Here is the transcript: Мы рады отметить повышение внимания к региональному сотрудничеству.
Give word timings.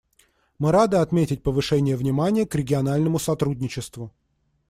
Мы 0.57 0.71
рады 0.71 0.97
отметить 0.97 1.43
повышение 1.43 1.95
внимания 1.95 2.47
к 2.47 2.55
региональному 2.55 3.19
сотрудничеству. 3.19 4.11